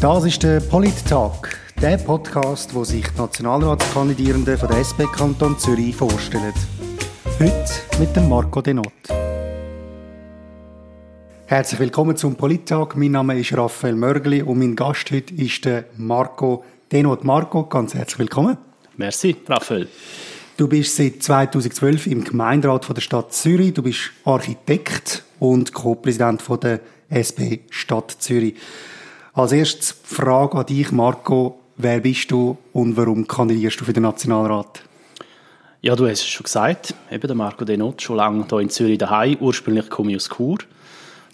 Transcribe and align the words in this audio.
Das 0.00 0.24
ist 0.24 0.42
der 0.42 0.60
Polit-Tag, 0.60 1.58
der 1.82 1.98
Podcast, 1.98 2.74
wo 2.74 2.84
sich 2.84 3.06
die 3.06 3.18
Nationalratskandidierenden 3.18 4.56
von 4.56 4.68
der 4.70 4.78
SP 4.80 5.04
Kanton 5.04 5.58
Zürich 5.58 5.94
vorstellen. 5.94 6.54
Heute 7.38 7.98
mit 7.98 8.16
dem 8.16 8.30
Marco 8.30 8.62
Denot. 8.62 8.94
Herzlich 11.44 11.80
willkommen 11.80 12.16
zum 12.16 12.34
Polit-Tag. 12.34 12.96
Mein 12.96 13.10
Name 13.10 13.38
ist 13.38 13.54
Raphael 13.54 13.94
Mörgli 13.94 14.40
und 14.40 14.58
mein 14.58 14.74
Gast 14.74 15.10
heute 15.10 15.34
ist 15.34 15.66
der 15.66 15.84
Marco 15.98 16.64
Denot. 16.90 17.22
Marco, 17.24 17.66
ganz 17.66 17.92
herzlich 17.92 18.20
willkommen. 18.20 18.56
Merci, 18.96 19.36
Raphael. 19.46 19.86
Du 20.56 20.66
bist 20.66 20.96
seit 20.96 21.22
2012 21.22 22.06
im 22.06 22.24
Gemeinderat 22.24 22.86
von 22.86 22.94
der 22.94 23.02
Stadt 23.02 23.34
Zürich. 23.34 23.74
Du 23.74 23.82
bist 23.82 24.12
Architekt 24.24 25.24
und 25.38 25.74
Co-Präsident 25.74 26.42
der 26.62 26.80
SP 27.12 27.68
Stadt 27.68 28.16
Zürich. 28.18 28.54
Als 29.32 29.52
erstes 29.52 29.94
Frage 30.02 30.58
an 30.58 30.66
dich, 30.66 30.90
Marco. 30.90 31.60
Wer 31.76 32.00
bist 32.00 32.32
du 32.32 32.58
und 32.72 32.96
warum 32.96 33.28
kandidierst 33.28 33.80
du 33.80 33.84
für 33.84 33.92
den 33.92 34.02
Nationalrat? 34.02 34.82
Ja, 35.82 35.94
du 35.94 36.08
hast 36.08 36.20
es 36.20 36.26
schon 36.26 36.44
gesagt. 36.44 36.94
Eben 37.10 37.26
der 37.26 37.36
Marco 37.36 37.64
Denot, 37.64 38.02
schon 38.02 38.16
lange 38.16 38.44
hier 38.50 38.58
in 38.58 38.70
Zürich 38.70 38.98
daheim. 38.98 39.36
Ursprünglich 39.40 39.88
komme 39.88 40.10
ich 40.10 40.16
aus 40.16 40.28
Chur. 40.28 40.58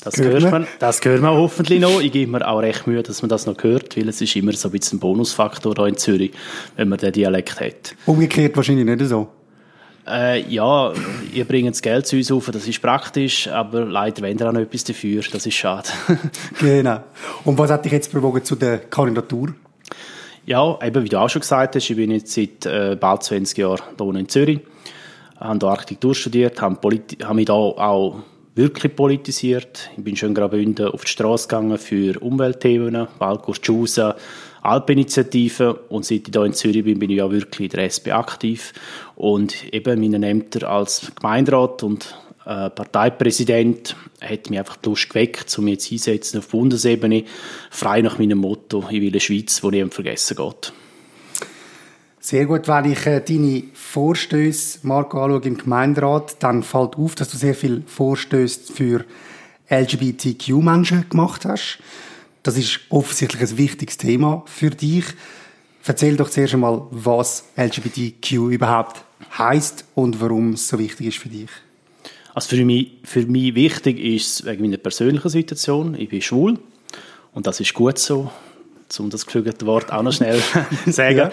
Das 0.04 0.18
hört 0.18 0.50
man, 0.50 0.66
das 0.78 1.00
hört 1.02 1.22
man 1.22 1.34
hoffentlich 1.34 1.80
noch. 1.80 2.00
Ich 2.00 2.12
gebe 2.12 2.30
mir 2.30 2.46
auch 2.46 2.58
recht 2.58 2.86
Mühe, 2.86 3.02
dass 3.02 3.22
man 3.22 3.30
das 3.30 3.46
noch 3.46 3.56
hört, 3.64 3.96
weil 3.96 4.08
es 4.08 4.20
ist 4.20 4.36
immer 4.36 4.52
so 4.52 4.68
ein 4.68 4.72
bisschen 4.72 4.98
ein 4.98 5.00
Bonusfaktor 5.00 5.74
hier 5.74 5.86
in 5.86 5.96
Zürich, 5.96 6.32
wenn 6.76 6.90
man 6.90 6.98
den 6.98 7.12
Dialekt 7.12 7.58
hat. 7.60 7.96
Umgekehrt 8.04 8.56
wahrscheinlich 8.56 8.84
nicht 8.84 9.08
so. 9.08 9.26
Äh, 10.08 10.48
ja, 10.48 10.92
ihr 11.32 11.44
bringt 11.44 11.70
das 11.70 11.82
Geld 11.82 12.06
zu 12.06 12.16
uns 12.16 12.30
auf, 12.30 12.50
das 12.52 12.68
ist 12.68 12.80
praktisch, 12.80 13.48
aber 13.48 13.84
leider 13.84 14.22
wollen 14.22 14.38
ihr 14.38 14.48
auch 14.48 14.52
noch 14.52 14.60
etwas 14.60 14.84
dafür, 14.84 15.22
das 15.32 15.46
ist 15.46 15.54
schade. 15.54 15.88
genau. 16.60 17.00
Und 17.44 17.58
was 17.58 17.70
hat 17.70 17.84
dich 17.84 17.92
jetzt 17.92 18.12
bewogen 18.12 18.44
zu 18.44 18.54
der 18.54 18.78
Kandidatur? 18.78 19.54
Ja, 20.44 20.78
eben 20.80 21.02
wie 21.02 21.08
du 21.08 21.18
auch 21.18 21.28
schon 21.28 21.40
gesagt 21.40 21.74
hast, 21.74 21.90
ich 21.90 21.96
bin 21.96 22.12
jetzt 22.12 22.32
seit 22.32 22.66
äh, 22.66 22.96
bald 22.98 23.24
20 23.24 23.58
Jahren 23.58 23.82
hier 23.98 24.14
in 24.14 24.28
Zürich, 24.28 24.60
habe 25.40 25.58
hier 25.60 25.68
Architektur 25.68 26.14
studiert, 26.14 26.60
habe, 26.62 26.78
habe 27.24 27.34
mich 27.34 27.46
hier 27.46 27.54
auch 27.54 28.22
wirklich 28.54 28.94
politisiert. 28.94 29.90
Ich 29.96 30.04
bin 30.04 30.16
schon 30.16 30.34
Graubünden 30.34 30.86
auf 30.86 31.04
die 31.04 31.10
Straße 31.10 31.48
gegangen 31.48 31.78
für 31.78 32.18
Umweltthemen, 32.20 33.08
Waldgurtschausen, 33.18 34.14
Alpeninitiativen 34.66 35.74
und 35.88 36.04
seit 36.04 36.28
ich 36.28 36.34
hier 36.34 36.44
in 36.44 36.52
Zürich 36.52 36.84
bin, 36.84 36.98
bin 36.98 37.10
ich 37.10 37.18
ja 37.18 37.30
wirklich 37.30 37.72
in 37.72 37.76
der 37.76 37.84
SP 37.88 38.12
aktiv 38.12 38.72
und 39.14 39.72
eben 39.72 40.00
meinen 40.00 40.22
Ämtern 40.22 40.64
als 40.64 41.12
Gemeinderat 41.14 41.82
und 41.82 42.16
äh, 42.44 42.70
Parteipräsident 42.70 43.96
hat 44.20 44.50
mich 44.50 44.58
einfach 44.58 44.76
die 44.76 44.88
Lust 44.88 45.08
geweckt, 45.08 45.58
um 45.58 45.64
mich 45.64 45.74
jetzt 45.74 45.92
einsetzen 45.92 46.38
auf 46.38 46.48
Bundesebene, 46.48 47.24
frei 47.70 48.02
nach 48.02 48.18
meinem 48.18 48.38
Motto, 48.38 48.84
ich 48.90 49.00
will 49.00 49.08
eine 49.08 49.20
Schweiz, 49.20 49.60
die 49.60 49.68
niemand 49.68 49.94
vergessen 49.94 50.36
geht. 50.36 50.72
Sehr 52.20 52.46
gut, 52.46 52.66
wenn 52.66 52.90
ich 52.90 53.06
äh, 53.06 53.20
deine 53.20 53.62
Vorstöße, 53.72 54.80
Marco, 54.82 55.22
anschaue 55.22 55.42
im 55.42 55.58
Gemeinderat, 55.58 56.42
dann 56.42 56.62
fällt 56.62 56.96
auf, 56.96 57.14
dass 57.14 57.30
du 57.30 57.36
sehr 57.36 57.54
viel 57.54 57.82
Vorstöße 57.86 58.72
für 58.72 59.04
LGBTQ-Menschen 59.70 61.08
gemacht 61.08 61.44
hast. 61.44 61.78
Das 62.46 62.56
ist 62.56 62.78
offensichtlich 62.90 63.42
ein 63.42 63.58
wichtiges 63.58 63.96
Thema 63.96 64.44
für 64.46 64.70
dich. 64.70 65.04
Erzähl 65.84 66.16
doch 66.16 66.30
zuerst 66.30 66.54
einmal, 66.54 66.82
was 66.92 67.46
LGBTQ 67.56 68.52
überhaupt 68.52 69.02
heißt 69.36 69.84
und 69.96 70.20
warum 70.20 70.52
es 70.52 70.68
so 70.68 70.78
wichtig 70.78 71.08
ist 71.08 71.18
für 71.18 71.28
dich. 71.28 71.50
Also 72.34 72.54
für 72.54 72.64
mich, 72.64 72.98
für 73.02 73.26
mich 73.26 73.56
wichtig 73.56 73.98
ist 73.98 74.40
es 74.40 74.46
wegen 74.46 74.62
meiner 74.62 74.76
persönlichen 74.76 75.28
Situation. 75.28 75.96
Ich 75.98 76.08
bin 76.08 76.22
schwul 76.22 76.56
und 77.34 77.48
das 77.48 77.58
ist 77.58 77.74
gut 77.74 77.98
so 77.98 78.30
um 79.00 79.10
das 79.10 79.26
geflügelte 79.26 79.66
Wort 79.66 79.92
auch 79.92 80.04
noch 80.04 80.12
schnell 80.12 80.40
zu 80.84 80.92
sagen. 80.92 81.32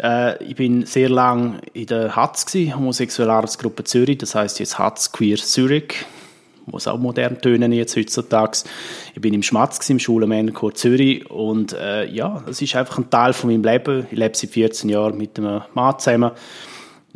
Ja. 0.00 0.30
Äh, 0.30 0.44
ich 0.44 0.54
bin 0.54 0.86
sehr 0.86 1.08
lange 1.08 1.60
in 1.72 1.86
der 1.86 2.14
HATZ, 2.14 2.54
Homosexuelle 2.76 3.32
Arbeitsgruppe 3.32 3.82
Zürich, 3.82 4.18
das 4.18 4.36
heißt 4.36 4.60
jetzt 4.60 4.78
HATZ 4.78 5.12
Queer 5.12 5.38
Zürich, 5.38 6.06
muss 6.66 6.86
auch 6.86 6.98
modern 6.98 7.40
tönen 7.40 7.72
jetzt 7.72 7.96
heutzutage. 7.96 8.58
Ich 9.14 9.20
bin 9.20 9.34
im 9.34 9.42
Schmatz, 9.42 9.88
im 9.90 9.98
Schulenmännerchor 9.98 10.74
Zürich 10.74 11.28
und 11.30 11.72
äh, 11.72 12.06
ja, 12.10 12.42
das 12.46 12.62
ist 12.62 12.76
einfach 12.76 12.98
ein 12.98 13.10
Teil 13.10 13.32
von 13.32 13.50
meinem 13.50 13.64
Leben. 13.64 14.06
Ich 14.10 14.18
lebe 14.18 14.36
seit 14.36 14.50
14 14.50 14.90
Jahren 14.90 15.16
mit 15.16 15.38
einem 15.38 15.62
Mann 15.74 15.98
zusammen 15.98 16.32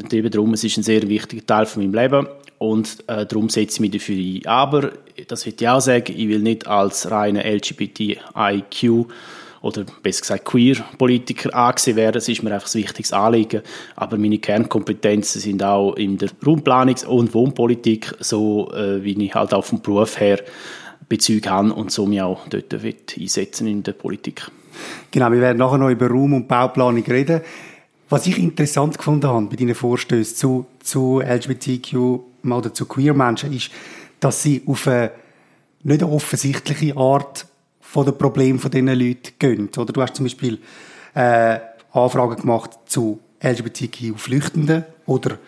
und 0.01 0.13
eben 0.13 0.31
darum, 0.31 0.53
es 0.55 0.65
ist 0.65 0.77
ein 0.77 0.83
sehr 0.83 1.09
wichtiger 1.09 1.47
Teil 1.47 1.67
von 1.67 1.83
meinem 1.83 1.95
Leben 1.95 2.29
und 2.59 3.05
äh, 3.07 3.27
darum 3.27 3.49
setze 3.49 3.77
ich 3.77 3.81
mich 3.81 3.91
dafür 3.93 4.17
ein. 4.17 4.47
Aber, 4.47 4.93
das 5.29 5.47
will 5.47 5.55
ich 5.59 5.69
auch 5.69 5.81
sagen, 5.81 6.15
ich 6.17 6.29
will 6.29 6.41
nicht 6.41 6.67
als 6.67 7.11
reine 7.11 7.45
LGBTIQ 7.45 9.07
oder 9.63 9.85
besser 10.03 10.21
gesagt 10.21 10.45
Queer-Politiker 10.45 11.55
angesehen 11.55 11.97
werden. 11.97 12.15
Das 12.15 12.29
ist 12.29 12.43
mir 12.43 12.53
einfach 12.53 12.73
ein 12.75 12.83
wichtiges 12.83 13.13
Anliegen. 13.13 13.63
Aber 13.95 14.17
meine 14.17 14.39
Kernkompetenzen 14.39 15.41
sind 15.41 15.63
auch 15.63 15.95
in 15.95 16.19
der 16.19 16.31
Raumplanungs- 16.45 17.07
und 17.07 17.35
Wohnpolitik, 17.35 18.15
so 18.21 18.73
äh, 18.73 19.03
wie 19.03 19.23
ich 19.25 19.35
halt 19.35 19.55
auch 19.55 19.65
vom 19.65 19.81
Beruf 19.81 20.21
her 20.21 20.41
Bezüge 21.09 21.51
habe 21.51 21.73
und 21.73 21.91
so 21.91 22.07
mich 22.07 22.23
auch 22.23 22.49
dort 22.49 22.75
einsetzen 23.19 23.67
in 23.67 23.83
der 23.83 23.93
Politik. 23.93 24.51
Genau, 25.11 25.31
wir 25.31 25.41
werden 25.41 25.59
nachher 25.59 25.79
noch 25.79 25.91
über 25.91 26.09
Raum- 26.09 26.35
und 26.35 26.49
Bauplanung 26.49 27.05
reden. 27.05 27.41
Was 28.09 28.27
ich 28.27 28.39
interessant 28.39 28.99
gefunden 28.99 29.27
habe 29.27 29.47
bei 29.47 29.57
deinen 29.57 29.75
Vorstößen 29.75 30.37
zu, 30.37 30.67
zu 30.81 31.21
LGBTQ 31.21 31.95
oder 32.45 32.73
zu 32.73 32.87
Queer-Menschen 32.87 33.53
ist, 33.53 33.71
dass 34.21 34.43
sie 34.43 34.63
auf 34.67 34.87
eine 34.87 35.11
nicht 35.83 36.03
offensichtliche 36.03 36.97
Art 36.97 37.47
von 37.97 38.05
den 38.05 38.19
Problemen 38.19 38.59
von 38.59 38.71
diesen 38.71 38.89
Leuten 38.89 39.33
gehen. 39.39 39.71
Oder 39.75 39.91
du 39.91 40.03
hast 40.03 40.17
zum 40.17 40.27
Beispiel 40.27 40.59
äh, 41.15 41.59
Anfragen 41.93 42.37
gemacht 42.37 42.73
zu 42.85 43.21
LGBTQ-Flüchtenden 43.43 44.85
oder 45.07 45.39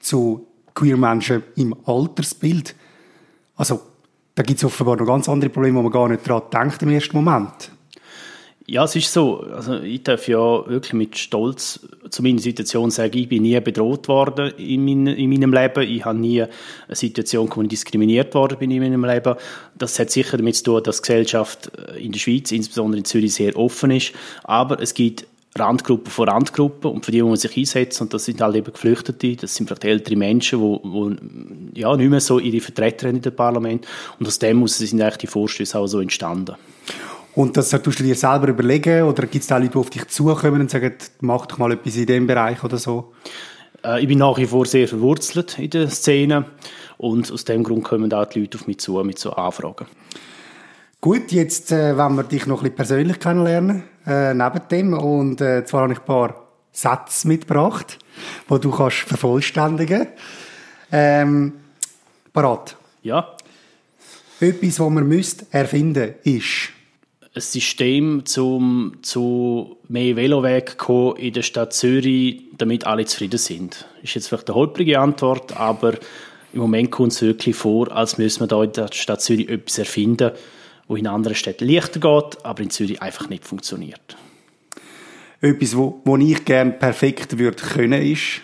zu 0.00 0.44
queer 0.74 0.96
Menschen 0.96 1.44
im 1.54 1.72
Altersbild. 1.86 2.74
Also 3.54 3.80
da 4.34 4.42
gibt 4.42 4.58
es 4.58 4.64
offenbar 4.64 4.96
noch 4.96 5.06
ganz 5.06 5.28
andere 5.28 5.50
Probleme, 5.50 5.78
wo 5.78 5.82
man 5.82 5.92
gar 5.92 6.08
nicht 6.08 6.28
daran 6.28 6.42
denkt 6.52 6.82
im 6.82 6.90
ersten 6.90 7.16
Moment. 7.16 7.70
Ja, 8.66 8.82
es 8.82 8.96
ist 8.96 9.12
so. 9.12 9.42
Also 9.42 9.78
ich 9.78 10.02
darf 10.02 10.26
ja 10.26 10.68
wirklich 10.68 10.94
mit 10.94 11.16
Stolz 11.16 11.86
zu 12.14 12.22
meiner 12.22 12.38
Situation 12.38 12.90
sagen, 12.90 13.16
ich 13.18 13.28
bin 13.28 13.42
nie 13.42 13.58
bedroht 13.60 14.08
worden 14.08 14.52
in, 14.56 14.84
mein, 14.84 15.06
in 15.08 15.30
meinem 15.30 15.52
Leben. 15.52 15.82
Ich 15.82 16.04
habe 16.04 16.18
nie 16.18 16.42
eine 16.42 16.50
Situation, 16.90 17.50
wo 17.54 17.62
ich 17.62 17.68
diskriminiert 17.68 18.34
worden 18.34 18.58
bin 18.58 18.70
in 18.70 18.82
meinem 18.82 19.04
Leben. 19.04 19.34
Das 19.76 19.98
hat 19.98 20.10
sicher 20.10 20.36
damit 20.36 20.56
zu 20.56 20.64
tun, 20.64 20.82
dass 20.82 20.98
die 20.98 21.02
Gesellschaft 21.02 21.70
in 21.98 22.12
der 22.12 22.18
Schweiz, 22.18 22.52
insbesondere 22.52 22.98
in 22.98 23.04
Zürich, 23.04 23.34
sehr 23.34 23.56
offen 23.56 23.90
ist. 23.90 24.12
Aber 24.44 24.80
es 24.80 24.94
gibt 24.94 25.26
Randgruppen 25.56 26.10
von 26.10 26.28
Randgruppen 26.28 26.90
und 26.90 27.04
für 27.04 27.12
die 27.12 27.22
muss 27.22 27.30
man 27.30 27.36
sich 27.36 27.56
einsetzen 27.56 28.04
und 28.04 28.14
das 28.14 28.24
sind 28.24 28.40
halt 28.40 28.56
eben 28.56 28.72
Geflüchtete, 28.72 29.36
das 29.36 29.54
sind 29.54 29.68
vielleicht 29.68 29.84
ältere 29.84 30.16
Menschen, 30.16 30.60
die, 30.60 31.74
die 31.74 31.80
ja, 31.80 31.96
nicht 31.96 32.10
mehr 32.10 32.20
so 32.20 32.40
ihre 32.40 32.60
Vertreter 32.60 33.06
haben 33.06 33.16
in 33.16 33.22
dem 33.22 33.36
Parlament 33.36 33.86
und 34.18 34.26
aus 34.26 34.40
dem 34.40 34.56
muss 34.56 34.78
sind 34.78 35.00
eigentlich 35.00 35.18
die 35.18 35.26
Vorstöße 35.28 35.78
auch 35.78 35.86
so 35.86 36.00
entstanden. 36.00 36.56
Und 37.34 37.56
das 37.56 37.70
tust 37.70 37.98
du 37.98 38.04
dir 38.04 38.14
selber 38.14 38.48
überlegen 38.48 39.02
oder 39.02 39.22
gibt 39.26 39.42
es 39.42 39.48
da 39.48 39.56
Leute, 39.56 39.72
die 39.72 39.78
auf 39.78 39.90
dich 39.90 40.06
zukommen 40.06 40.60
und 40.60 40.70
sagen, 40.70 40.94
mach 41.20 41.46
doch 41.46 41.58
mal 41.58 41.72
etwas 41.72 41.96
in 41.96 42.06
dem 42.06 42.26
Bereich 42.26 42.62
oder 42.62 42.78
so? 42.78 43.12
Äh, 43.84 44.02
ich 44.02 44.08
bin 44.08 44.18
nach 44.18 44.38
wie 44.38 44.46
vor 44.46 44.66
sehr 44.66 44.86
verwurzelt 44.86 45.58
in 45.58 45.70
der 45.70 45.90
Szene 45.90 46.46
und 46.96 47.32
aus 47.32 47.44
dem 47.44 47.64
Grund 47.64 47.82
kommen 47.82 48.12
auch 48.12 48.26
die 48.26 48.40
Leute 48.40 48.58
auf 48.58 48.68
mich 48.68 48.78
zu 48.78 49.02
mit 49.02 49.18
so 49.18 49.32
Anfragen. 49.32 49.86
Gut, 51.00 51.32
jetzt 51.32 51.72
äh, 51.72 51.96
wollen 51.98 52.14
wir 52.14 52.22
dich 52.22 52.46
noch 52.46 52.58
ein 52.58 52.62
bisschen 52.62 52.76
persönlich 52.76 53.18
kennenlernen, 53.18 53.82
äh, 54.06 54.32
neben 54.32 54.68
dem. 54.70 54.94
Und 54.94 55.40
äh, 55.40 55.64
zwar 55.64 55.82
habe 55.82 55.92
ich 55.92 55.98
ein 55.98 56.04
paar 56.04 56.40
Sätze 56.72 57.26
mitgebracht, 57.26 57.98
die 58.48 58.60
du 58.60 58.70
kannst 58.70 58.98
vervollständigen 58.98 60.06
ähm, 60.92 61.52
Parat? 62.32 62.76
Ja. 63.02 63.34
Etwas, 64.40 64.80
was 64.80 64.90
man 64.90 65.06
müsste 65.06 65.46
erfinden 65.50 66.14
ist 66.22 66.73
ein 67.34 67.40
System, 67.40 68.24
zum 68.26 68.98
zu 69.02 69.76
mehr 69.88 70.14
Veloweg 70.14 70.76
in 71.18 71.32
der 71.32 71.42
Stadt 71.42 71.72
Zürich, 71.72 72.44
damit 72.56 72.86
alle 72.86 73.06
zufrieden 73.06 73.38
sind. 73.38 73.86
Ist 74.02 74.14
jetzt 74.14 74.28
vielleicht 74.28 74.48
eine 74.48 74.54
holprige 74.54 75.00
Antwort, 75.00 75.56
aber 75.56 75.94
im 76.52 76.60
Moment 76.60 76.92
kommt 76.92 77.10
es 77.10 77.22
wirklich 77.22 77.56
vor, 77.56 77.90
als 77.90 78.18
müssen 78.18 78.40
wir 78.40 78.46
da 78.46 78.62
in 78.62 78.72
der 78.72 78.88
Stadt 78.92 79.20
Zürich 79.20 79.48
etwas 79.48 79.78
erfinden, 79.78 80.30
wo 80.86 80.94
in 80.94 81.08
anderen 81.08 81.34
Städten 81.34 81.68
leichter 81.68 81.98
geht, 81.98 82.44
aber 82.44 82.62
in 82.62 82.70
Zürich 82.70 83.02
einfach 83.02 83.28
nicht 83.28 83.44
funktioniert. 83.44 84.16
Etwas, 85.40 85.76
wo, 85.76 86.00
wo 86.04 86.16
ich 86.16 86.44
gerne 86.44 86.70
perfekt 86.70 87.38
würde 87.38 87.56
können, 87.56 88.00
ist? 88.00 88.42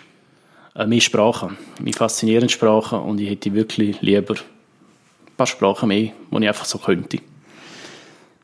Äh, 0.75 0.85
mehr 0.85 0.99
Sprachen. 0.99 1.57
Mich 1.81 1.95
faszinieren 1.95 2.49
Sprachen 2.49 2.99
und 2.99 3.21
ich 3.21 3.29
hätte 3.29 3.53
wirklich 3.53 4.01
lieber 4.01 4.33
ein 4.35 5.35
paar 5.37 5.47
Sprachen 5.47 5.87
mehr, 5.87 6.11
die 6.29 6.37
ich 6.41 6.47
einfach 6.47 6.65
so 6.65 6.77
könnte. 6.77 7.19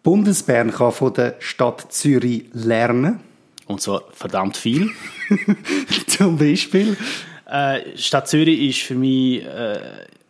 Bundesbern 0.07 0.71
kann 0.71 0.93
von 0.93 1.13
der 1.13 1.35
Stadt 1.39 1.91
Zürich 1.91 2.45
lernen. 2.53 3.19
Und 3.65 3.81
zwar 3.81 4.03
verdammt 4.13 4.55
viel. 4.55 4.89
Zum 6.07 6.37
Beispiel? 6.37 6.95
Äh, 7.45 7.97
Stadt 7.97 8.29
Zürich 8.29 8.69
ist 8.69 8.87
für 8.87 8.95
mich 8.95 9.43
äh, 9.43 9.79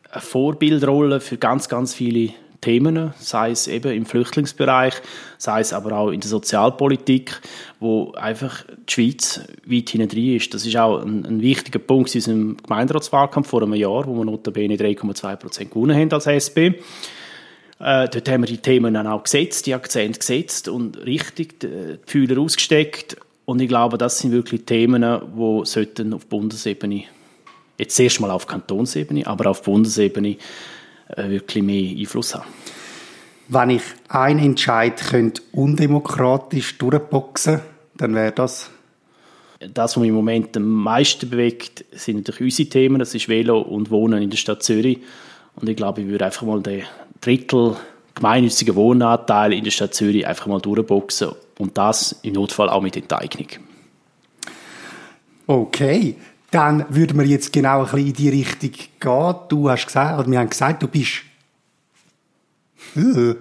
eine 0.09 0.21
Vorbildrolle 0.21 1.19
für 1.19 1.37
ganz, 1.37 1.69
ganz 1.69 1.93
viele 1.93 2.33
Themen, 2.59 3.13
sei 3.19 3.51
es 3.51 3.67
eben 3.67 3.93
im 3.93 4.07
Flüchtlingsbereich, 4.07 4.95
sei 5.37 5.59
es 5.59 5.73
aber 5.73 5.91
auch 5.91 6.09
in 6.09 6.21
der 6.21 6.29
Sozialpolitik, 6.31 7.39
wo 7.79 8.13
einfach 8.13 8.65
die 8.89 8.91
Schweiz 8.91 9.41
weit 9.67 9.89
hinten 9.91 10.17
ist. 10.17 10.55
Das 10.55 10.65
ist 10.65 10.75
auch 10.75 11.03
ein, 11.03 11.23
ein 11.23 11.41
wichtiger 11.43 11.77
Punkt 11.77 12.15
in 12.15 12.19
unserem 12.19 12.57
Gemeinderatswahlkampf 12.63 13.47
vor 13.47 13.61
einem 13.61 13.75
Jahr, 13.75 14.07
wo 14.07 14.15
wir 14.15 14.25
notabene 14.25 14.75
3,2 14.75 15.35
Prozent 15.35 15.69
gewonnen 15.69 15.95
haben 15.95 16.11
als 16.11 16.25
SP. 16.25 16.81
Äh, 17.79 18.09
dort 18.09 18.29
haben 18.29 18.41
wir 18.41 18.47
die 18.47 18.57
Themen 18.57 18.93
dann 18.93 19.07
auch 19.07 19.23
gesetzt, 19.23 19.65
die 19.65 19.73
Akzente 19.73 20.19
gesetzt 20.19 20.67
und 20.67 20.97
richtig 21.05 21.59
die 21.59 21.99
Fühler 22.05 22.41
ausgesteckt. 22.41 23.17
Und 23.45 23.61
ich 23.61 23.67
glaube, 23.67 23.97
das 23.97 24.19
sind 24.19 24.31
wirklich 24.31 24.65
Themen, 24.65 25.01
die 25.01 25.65
sollten 25.65 26.13
auf 26.13 26.25
Bundesebene, 26.25 27.03
jetzt 27.77 27.99
erst 27.99 28.19
mal 28.19 28.31
auf 28.31 28.47
Kantonsebene, 28.47 29.25
aber 29.27 29.51
auf 29.51 29.63
Bundesebene 29.63 30.37
äh, 31.15 31.29
wirklich 31.29 31.63
mehr 31.63 31.97
Einfluss 31.97 32.35
haben. 32.35 32.47
Wenn 33.47 33.69
ich 33.69 33.83
einen 34.09 34.39
Entscheid 34.39 34.97
könnte 34.97 35.41
undemokratisch 35.53 36.77
durchboxen, 36.77 37.61
dann 37.95 38.13
wäre 38.13 38.33
das 38.33 38.71
das, 39.59 39.95
was 39.95 39.97
mich 39.97 40.09
im 40.09 40.15
Moment 40.15 40.55
am 40.55 40.67
meisten 40.67 41.29
bewegt, 41.29 41.83
sind 41.91 42.17
natürlich 42.17 42.41
unsere 42.41 42.69
Themen. 42.69 42.99
Das 42.99 43.15
ist 43.15 43.27
Velo 43.27 43.59
und 43.59 43.89
Wohnen 43.89 44.21
in 44.21 44.29
der 44.29 44.37
Stadt 44.37 44.61
Zürich. 44.63 44.99
Und 45.55 45.67
ich 45.67 45.75
glaube, 45.75 46.01
ich 46.01 46.07
würde 46.07 46.25
einfach 46.25 46.43
mal 46.43 46.61
den 46.61 46.83
Drittel 47.21 47.75
gemeinnützigen 48.15 48.75
Wohnanteil 48.75 49.53
in 49.53 49.63
der 49.63 49.71
Stadt 49.71 49.93
Zürich 49.93 50.25
einfach 50.25 50.47
mal 50.47 50.59
durchboxen 50.59 51.31
und 51.59 51.77
das 51.77 52.19
im 52.23 52.33
Notfall 52.33 52.69
auch 52.69 52.81
mit 52.81 52.97
Enteignung. 52.97 53.47
Okay, 55.45 56.15
dann 56.51 56.85
würden 56.89 57.17
wir 57.19 57.25
jetzt 57.25 57.53
genau 57.53 57.79
ein 57.79 57.85
bisschen 57.85 58.07
in 58.07 58.13
die 58.13 58.29
Richtung 58.29 58.71
gehen. 58.99 59.35
Du 59.49 59.69
hast 59.69 59.85
gesagt, 59.85 60.19
oder 60.19 60.29
wir 60.29 60.39
haben 60.39 60.49
gesagt, 60.49 60.81
du 60.83 60.87
bist 60.87 61.21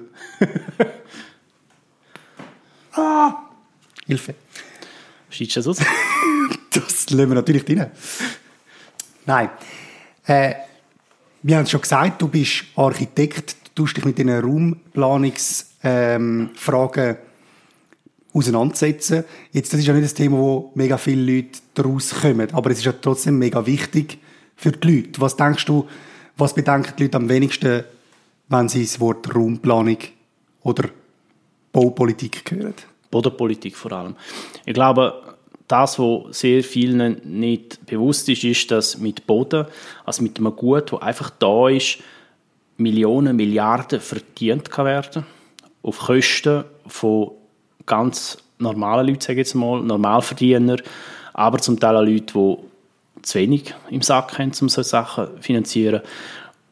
ah, 2.92 3.34
Hilfe. 4.06 4.34
Schneidest 5.30 5.56
du 5.56 5.60
das 5.60 5.68
aus? 5.68 5.78
das 6.70 7.10
lassen 7.10 7.30
wir 7.30 7.34
natürlich 7.34 7.64
drin. 7.64 7.86
Nein. 9.24 9.50
Äh, 10.26 10.54
wir 11.42 11.56
haben 11.56 11.64
es 11.64 11.70
schon 11.70 11.80
gesagt, 11.80 12.20
du 12.20 12.28
bist 12.28 12.64
Architekt, 12.74 13.56
tust 13.76 13.96
dich 13.96 14.04
mit 14.04 14.18
diesen 14.18 14.30
Raumplanungsfragen 14.30 15.70
ähm, 15.84 16.50
auseinandersetzen. 18.32 19.24
Jetzt, 19.52 19.72
das 19.72 19.78
ist 19.80 19.86
ja 19.86 19.94
nicht 19.94 20.06
das 20.06 20.14
Thema, 20.14 20.38
wo 20.38 20.72
mega 20.74 20.98
viele 20.98 21.36
Leute 21.36 21.60
daraus 21.74 22.10
kommen, 22.10 22.52
aber 22.52 22.70
es 22.70 22.78
ist 22.78 22.86
ja 22.86 22.92
trotzdem 22.92 23.38
mega 23.38 23.64
wichtig 23.64 24.18
für 24.56 24.72
die 24.72 24.96
Leute. 24.96 25.20
Was 25.20 25.36
denkst 25.36 25.66
du, 25.66 25.86
was 26.36 26.54
bedenken 26.54 26.94
die 26.98 27.04
Leute 27.04 27.18
am 27.18 27.28
wenigsten, 27.28 27.84
wenn 28.48 28.68
sie 28.68 28.82
das 28.82 28.98
Wort 28.98 29.32
Raumplanung 29.34 29.98
oder 30.62 30.88
Baupolitik 31.72 32.50
hören? 32.50 32.74
Bodenpolitik 33.10 33.76
vor 33.76 33.92
allem. 33.92 34.16
Ich 34.64 34.74
glaube, 34.74 35.22
das, 35.68 35.98
was 35.98 36.38
sehr 36.38 36.62
vielen 36.62 37.20
nicht 37.24 37.84
bewusst 37.86 38.28
ist, 38.28 38.44
ist, 38.44 38.70
dass 38.70 38.98
mit 38.98 39.26
Boden, 39.26 39.66
also 40.04 40.22
mit 40.22 40.38
einem 40.38 40.54
Gut, 40.54 40.92
das 40.92 41.02
einfach 41.02 41.30
da 41.30 41.68
ist, 41.68 41.98
Millionen, 42.76 43.36
Milliarden 43.36 44.00
verdient 44.00 44.76
werden 44.76 45.24
auf 45.82 45.98
Kosten 45.98 46.64
von 46.86 47.32
ganz 47.86 48.38
normalen 48.58 49.06
Leuten, 49.06 49.20
sage 49.20 49.34
ich 49.34 49.46
jetzt 49.46 49.54
mal, 49.54 49.80
Normalverdiener, 49.82 50.76
aber 51.32 51.58
zum 51.58 51.78
Teil 51.78 51.96
auch 51.96 52.02
Leute, 52.02 52.32
die 52.32 52.56
zu 53.22 53.38
wenig 53.38 53.74
im 53.90 54.02
Sack 54.02 54.38
haben, 54.38 54.52
um 54.60 54.68
solche 54.68 54.88
Sachen 54.88 55.26
zu 55.36 55.42
finanzieren. 55.42 56.02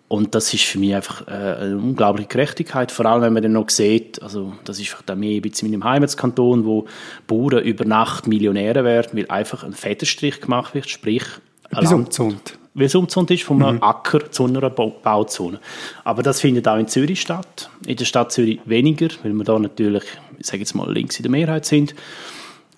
Und 0.08 0.34
das 0.34 0.52
ist 0.52 0.64
für 0.64 0.78
mich 0.78 0.94
einfach 0.94 1.26
äh, 1.26 1.30
eine 1.30 1.76
unglaubliche 1.76 2.28
Gerechtigkeit, 2.28 2.92
vor 2.92 3.06
allem 3.06 3.22
wenn 3.22 3.32
man 3.32 3.42
dann 3.42 3.52
noch 3.52 3.70
sieht, 3.70 4.22
also 4.22 4.52
das 4.64 4.78
ist 4.78 4.88
vielleicht 4.88 5.10
auch 5.10 5.16
mehr 5.16 5.36
ein 5.36 5.42
bisschen 5.42 5.72
in 5.72 5.78
meinem 5.78 5.90
Heimatskanton, 5.90 6.64
wo 6.64 6.86
Bauern 7.26 7.64
über 7.64 7.84
Nacht 7.84 8.26
Millionäre 8.26 8.84
werden, 8.84 9.18
weil 9.18 9.28
einfach 9.28 9.64
ein 9.64 9.72
Federstrich 9.72 10.40
gemacht 10.40 10.74
wird, 10.74 10.88
sprich 10.88 11.24
Etwas 11.70 11.92
umzont. 11.92 12.58
Weil 12.74 12.86
es 12.86 12.94
umzont 12.94 13.30
ist 13.30 13.44
von 13.44 13.62
einem 13.62 13.76
mhm. 13.76 13.82
Acker 13.82 14.30
zu 14.30 14.46
einer 14.46 14.68
Bauzone. 14.68 15.60
Aber 16.02 16.22
das 16.22 16.40
findet 16.40 16.66
auch 16.66 16.76
in 16.76 16.88
Zürich 16.88 17.20
statt. 17.20 17.70
In 17.86 17.96
der 17.96 18.04
Stadt 18.04 18.32
Zürich 18.32 18.60
weniger, 18.64 19.08
weil 19.22 19.32
wir 19.32 19.44
da 19.44 19.58
natürlich, 19.58 20.04
ich 20.38 20.46
sage 20.46 20.58
jetzt 20.58 20.74
mal, 20.74 20.92
links 20.92 21.16
in 21.18 21.22
der 21.22 21.30
Mehrheit 21.30 21.66
sind. 21.66 21.94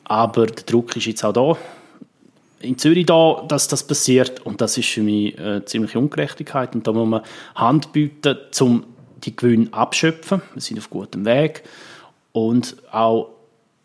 Aber 0.05 0.47
der 0.47 0.65
Druck 0.65 0.95
ist 0.97 1.07
jetzt 1.07 1.25
auch 1.25 1.33
da 1.33 1.57
in 2.61 2.79
Zürich 2.79 3.07
da, 3.07 3.45
dass 3.47 3.69
das 3.69 3.87
passiert 3.87 4.45
und 4.45 4.61
das 4.61 4.79
ist 4.79 4.89
für 4.89 5.03
mich 5.03 5.39
eine 5.39 5.65
ziemliche 5.65 5.99
Ungerechtigkeit 5.99 6.75
und 6.75 6.87
da 6.87 6.93
muss 6.93 7.09
man 7.09 7.23
Hand 7.55 7.93
bieten, 7.93 8.37
um 8.61 8.85
die 9.25 9.35
Gewinne 9.35 9.69
abschöpfen. 9.73 10.43
Wir 10.55 10.63
sind 10.63 10.79
auf 10.79 10.91
gutem 10.91 11.25
Weg 11.25 11.63
und 12.33 12.77
auch 12.91 13.31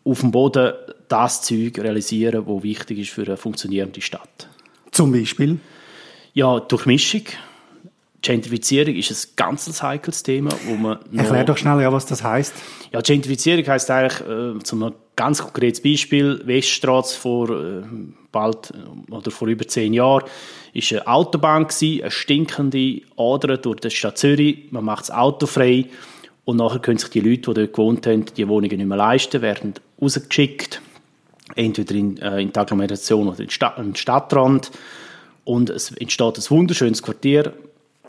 auf 0.04 0.20
dem 0.20 0.30
Boden 0.30 0.72
das 1.08 1.42
Zeug 1.42 1.78
realisieren, 1.78 2.44
was 2.46 2.62
wichtig 2.62 2.98
ist 2.98 3.10
für 3.10 3.22
eine 3.22 3.36
funktionierende 3.36 4.00
Stadt. 4.00 4.48
Zum 4.90 5.12
Beispiel? 5.12 5.58
Ja, 6.34 6.60
Durchmischung. 6.60 7.22
Gentrifizierung 8.22 8.94
ist 8.94 9.10
ein 9.10 9.32
ganz 9.36 9.82
heikles 9.82 10.22
Thema, 10.22 10.50
wo 10.66 10.76
man 10.76 10.98
Erklär 11.14 11.44
doch 11.44 11.58
schnell, 11.58 11.80
ja, 11.82 11.92
was 11.92 12.06
das 12.06 12.22
heißt. 12.22 12.54
Ja, 12.92 13.00
Gentrifizierung 13.00 13.66
heißt 13.66 13.90
eigentlich, 13.90 14.20
äh, 14.20 14.58
zum 14.62 14.94
ganz 15.16 15.42
konkretes 15.42 15.82
Beispiel, 15.82 16.40
Weststraße 16.46 17.18
vor 17.18 17.50
äh, 17.50 17.82
bald 18.30 18.70
äh, 18.70 19.12
oder 19.12 19.30
vor 19.30 19.48
über 19.48 19.66
zehn 19.66 19.92
Jahren 19.92 20.24
ist 20.72 20.92
eine 20.92 21.06
Autobahn 21.06 21.66
gewesen, 21.66 22.02
eine 22.02 22.10
stinkende 22.10 23.02
Ader 23.16 23.58
durch 23.58 23.80
die 23.80 23.90
Stadt 23.90 24.18
Zürich. 24.18 24.68
Man 24.70 24.84
macht 24.84 25.02
das 25.02 25.10
Auto 25.10 25.46
frei 25.46 25.86
und 26.44 26.56
nachher 26.56 26.78
können 26.78 26.98
sich 26.98 27.10
die 27.10 27.20
Leute, 27.20 27.52
die 27.52 27.54
dort 27.54 27.72
gewohnt 27.72 28.06
haben, 28.06 28.24
die 28.24 28.48
Wohnungen 28.48 28.76
nicht 28.76 28.86
mehr 28.86 28.96
leisten, 28.96 29.42
werden 29.42 29.74
rausgeschickt, 30.00 30.80
entweder 31.56 31.94
in, 31.94 32.18
äh, 32.18 32.40
in 32.40 32.52
die 32.52 32.58
Agglomeration 32.58 33.28
oder 33.28 33.40
in 33.40 33.48
den 33.48 33.96
Stadtrand 33.96 34.70
und 35.44 35.70
es 35.70 35.92
entsteht 35.92 36.38
ein 36.38 36.50
wunderschönes 36.50 37.02
Quartier 37.02 37.52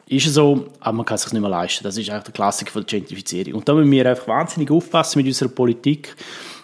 ist 0.08 0.34
so, 0.34 0.68
aber 0.80 0.98
man 0.98 1.06
kann 1.06 1.16
es 1.16 1.24
sich 1.24 1.34
nicht 1.34 1.42
mehr 1.42 1.50
leisten. 1.50 1.84
Das 1.84 1.98
ist 1.98 2.10
eigentlich 2.10 2.24
der 2.24 2.34
Klassiker 2.34 2.82
der 2.82 2.84
Gentrifizierung. 2.84 3.54
Und 3.54 3.70
da 3.70 3.74
müssen 3.74 3.92
wir 3.92 4.10
einfach 4.10 4.28
wahnsinnig 4.28 4.70
aufpassen 4.70 5.20
mit 5.20 5.28
unserer 5.28 5.50
Politik, 5.50 6.16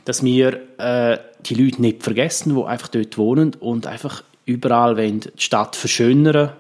dass 0.05 0.23
wir 0.23 0.59
äh, 0.77 1.17
die 1.45 1.55
Leute 1.55 1.81
nicht 1.81 2.03
vergessen, 2.03 2.55
die 2.55 2.63
einfach 2.63 2.89
dort 2.89 3.17
wohnen 3.17 3.55
und 3.59 3.87
einfach 3.87 4.23
überall 4.45 4.97
wollen 4.97 5.21
die 5.21 5.29
Stadt 5.37 5.75
verschönern, 5.75 6.51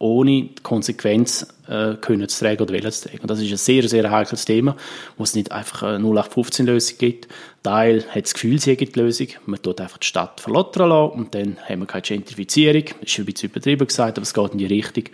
ohne 0.00 0.30
die 0.30 0.54
Konsequenz 0.62 1.46
äh, 1.68 1.94
können 2.00 2.28
zu 2.28 2.44
tragen 2.44 2.62
oder 2.62 2.72
wollen 2.72 2.90
zu 2.90 3.08
tragen. 3.08 3.20
Und 3.20 3.30
das 3.30 3.40
ist 3.40 3.50
ein 3.50 3.56
sehr, 3.58 3.88
sehr 3.88 4.10
heikles 4.10 4.44
Thema, 4.46 4.76
wo 5.16 5.24
es 5.24 5.34
nicht 5.34 5.52
einfach 5.52 5.82
eine 5.84 6.04
0815-Lösung 6.04 6.98
gibt. 6.98 7.28
Teil 7.62 8.04
hat 8.08 8.24
das 8.24 8.34
Gefühl, 8.34 8.58
sie 8.58 8.76
gibt 8.76 8.96
die 8.96 9.00
Lösung. 9.00 9.28
Man 9.46 9.62
tut 9.62 9.80
einfach 9.80 9.98
die 9.98 10.06
Stadt 10.06 10.40
verlottern 10.40 10.90
und 11.10 11.34
dann 11.34 11.58
haben 11.68 11.80
wir 11.80 11.86
keine 11.86 12.02
Gentrifizierung. 12.02 12.84
Das 13.00 13.12
ist 13.12 13.18
ein 13.18 13.26
bisschen 13.26 13.50
übertrieben 13.50 13.86
gesagt, 13.86 14.18
aber 14.18 14.22
es 14.22 14.34
geht 14.34 14.52
in 14.52 14.58
die 14.58 14.66
Richtung 14.66 15.04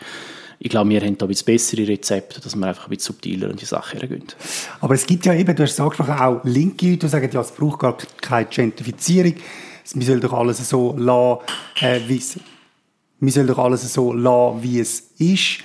ich 0.58 0.70
glaube, 0.70 0.88
wir 0.88 1.00
haben 1.00 1.18
da 1.18 1.26
ein 1.26 1.28
bisschen 1.28 1.44
bessere 1.44 1.86
Rezepte, 1.86 2.40
dass 2.40 2.56
wir 2.56 2.66
einfach 2.66 2.86
ein 2.86 2.90
bisschen 2.90 3.14
subtiler 3.14 3.50
an 3.50 3.56
die 3.56 3.66
Sache 3.66 3.98
hergehen. 3.98 4.24
Aber 4.80 4.94
es 4.94 5.06
gibt 5.06 5.26
ja 5.26 5.34
eben, 5.34 5.54
du 5.54 5.62
hast 5.62 5.72
es 5.72 5.80
angesprochen, 5.80 6.14
auch 6.14 6.40
linke 6.44 6.86
Leute, 6.86 7.00
die 7.00 7.08
sagen, 7.08 7.30
ja, 7.30 7.40
es 7.40 7.50
braucht 7.50 7.80
gar 7.80 7.98
keine 8.20 8.46
Gentrifizierung. 8.46 9.34
Wir 9.94 10.06
sollen 10.06 10.20
doch 10.20 10.32
alles 10.32 10.66
so 10.68 10.94
lassen, 10.96 11.44
äh, 11.80 12.00
wie 12.06 12.16
es, 12.16 12.40
wir 13.20 13.32
sollen 13.32 13.46
doch 13.46 13.58
alles 13.58 13.92
so 13.92 14.12
lassen, 14.12 14.62
wie 14.62 14.80
es 14.80 15.00
ist. 15.18 15.58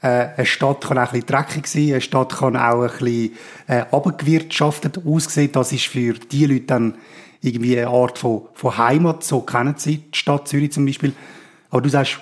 Äh, 0.00 0.28
eine 0.36 0.46
Stadt 0.46 0.82
kann 0.82 0.98
auch 0.98 1.12
ein 1.12 1.20
bisschen 1.20 1.26
dreckig 1.26 1.66
sein, 1.66 1.90
eine 1.90 2.00
Stadt 2.00 2.36
kann 2.36 2.56
auch 2.56 2.82
ein 2.82 2.90
bisschen 2.90 3.32
äh, 3.66 3.84
abgewirtschaftet 3.90 5.04
aussehen. 5.04 5.52
Das 5.52 5.72
ist 5.72 5.86
für 5.86 6.14
die 6.14 6.46
Leute 6.46 6.66
dann 6.66 6.94
irgendwie 7.40 7.78
eine 7.78 7.88
Art 7.88 8.18
von, 8.18 8.42
von 8.54 8.78
Heimat, 8.78 9.24
so 9.24 9.40
kennen 9.40 9.74
sie 9.76 9.98
die 9.98 10.18
Stadt 10.18 10.48
Zürich 10.48 10.72
zum 10.72 10.86
Beispiel. 10.86 11.12
Aber 11.70 11.82
du 11.82 11.88
sagst, 11.88 12.20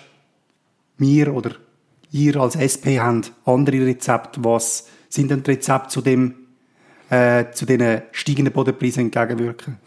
mir 0.99 1.35
oder 1.35 1.53
ihr 2.13 2.37
als 2.37 2.57
SP 2.57 2.99
habt 3.01 3.33
andere 3.45 3.87
Rezepte. 3.87 4.43
Was 4.45 4.89
sind 5.09 5.31
denn 5.31 5.43
die 5.43 5.53
Rezepte 5.53 5.89
zu 5.89 6.01
dem, 6.01 6.35
äh, 7.11 7.47
zu 7.53 7.67
den 7.67 8.03
steigenden 8.13 8.53
Bodenpreisen 8.53 9.05
entgegenwirken? 9.05 9.79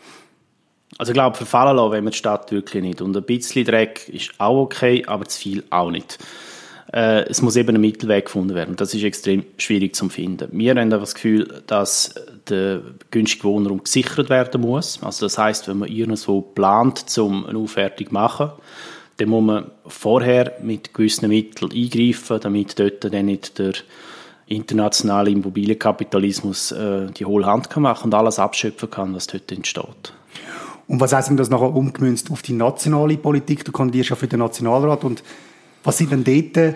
Also 1.00 1.12
ich 1.12 1.14
glaube, 1.14 1.38
verfallen 1.38 1.78
lassen 1.78 1.94
wenn 1.94 2.04
wir 2.04 2.12
die 2.12 2.18
Stadt 2.18 2.52
wirklich 2.52 2.84
nicht. 2.84 3.02
Und 3.02 3.16
ein 3.16 3.24
bisschen 3.24 3.64
Dreck 3.66 4.10
ist 4.10 4.32
auch 4.38 4.64
okay, 4.64 5.06
aber 5.08 5.26
zu 5.26 5.40
viel 5.40 5.64
auch 5.70 5.92
nicht. 5.92 6.20
Äh, 6.92 7.22
es 7.30 7.42
muss 7.42 7.56
eben 7.56 7.74
ein 7.74 7.80
Mittelweg 7.80 8.26
gefunden 8.26 8.54
werden. 8.54 8.76
Das 8.76 8.94
ist 8.94 9.04
extrem 9.04 9.46
schwierig 9.58 9.96
zu 9.96 10.10
finden. 10.10 10.50
Wir 10.52 10.76
haben 10.76 10.90
das 10.90 11.14
Gefühl, 11.16 11.64
dass 11.68 12.16
der 12.50 12.82
günstige 13.12 13.46
Wohnraum 13.46 13.82
gesichert 13.82 14.30
werden 14.30 14.60
muss. 14.60 15.02
Also 15.02 15.26
das 15.26 15.38
heißt, 15.38 15.70
wenn 15.70 15.78
man 15.78 15.90
irgendwo 15.90 16.42
plant, 16.42 17.06
um 17.18 17.46
eine 17.46 17.60
Aufwertung 17.60 18.08
zu 18.08 18.14
machen, 18.14 18.52
dann 19.16 19.30
muss 19.30 19.44
man 19.44 19.72
vorher 19.88 20.58
mit 20.62 20.94
gewissen 20.94 21.30
Mitteln 21.30 21.72
eingreifen, 21.72 22.42
damit 22.42 22.78
dort 22.78 23.06
dann 23.06 23.26
nicht 23.26 23.58
der 23.58 23.74
internationale 24.48 25.30
Immobilienkapitalismus 25.30 26.74
äh, 26.74 27.06
die 27.12 27.24
hohle 27.24 27.46
Hand 27.46 27.70
kann 27.70 27.84
machen 27.84 28.06
und 28.06 28.14
alles 28.16 28.38
abschöpfen 28.38 28.92
kann, 28.92 29.16
was 29.16 29.28
dort 29.28 29.50
entsteht. 29.50 30.14
Und 30.90 31.00
was 31.00 31.14
heißt 31.14 31.30
denn 31.30 31.38
das 31.38 31.52
nachher 31.52 31.76
umgemünzt 31.76 32.32
auf 32.32 32.42
die 32.42 32.54
nationale 32.54 33.16
Politik? 33.16 33.64
Du 33.64 33.72
kandidierst 33.72 34.10
ja 34.10 34.16
für 34.16 34.28
den 34.28 34.40
Nationalrat 34.40 35.04
und 35.04 35.24
was 35.84 36.00
sind 36.00 36.12
denn 36.12 36.24
dort 36.24 36.76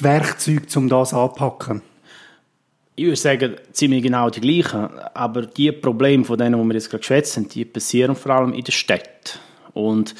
die 0.00 0.04
Werkzeuge, 0.04 0.66
um 0.76 0.88
das 0.88 1.12
anzupacken? 1.12 1.82
Ich 2.94 3.04
würde 3.04 3.16
sagen, 3.16 3.56
ziemlich 3.72 4.02
genau 4.02 4.30
die 4.30 4.40
gleichen. 4.40 4.88
Aber 5.12 5.42
die 5.42 5.70
Probleme, 5.70 6.24
von 6.24 6.38
denen 6.38 6.58
die 6.58 6.66
wir 6.66 6.74
jetzt 6.74 6.88
gerade 6.88 7.02
geschwätzt 7.02 7.36
haben, 7.36 7.46
die 7.46 7.66
passieren 7.66 8.16
vor 8.16 8.32
allem 8.32 8.54
in 8.54 8.64
der 8.64 8.72
Stadt. 8.72 9.38
Und 9.74 10.14